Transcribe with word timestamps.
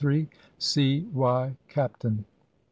"C.Y., 0.57 1.55
Captain." 1.67 2.25